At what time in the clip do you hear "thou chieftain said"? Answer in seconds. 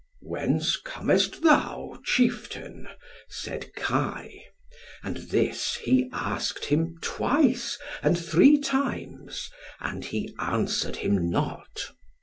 1.43-3.71